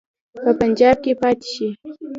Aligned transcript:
په 0.43 0.51
پنجاب 0.59 0.97
کې 1.03 1.13
پاته 1.21 1.47
شي. 1.53 1.69